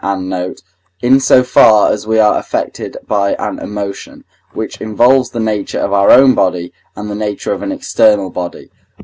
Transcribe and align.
and 0.03 0.27
note) 0.27 0.63
in 1.03 1.19
so 1.19 1.43
far 1.43 1.91
as 1.91 2.07
we 2.07 2.17
are 2.17 2.39
affected 2.39 2.97
by 3.07 3.35
an 3.35 3.59
emotion, 3.59 4.23
which 4.51 4.81
involves 4.81 5.29
the 5.29 5.39
nature 5.39 5.77
of 5.79 5.93
our 5.93 6.09
own 6.09 6.33
body, 6.33 6.73
and 6.95 7.07
the 7.07 7.13
nature 7.13 7.53
of 7.53 7.61
an 7.61 7.71
external 7.71 8.31
body. 8.31 8.71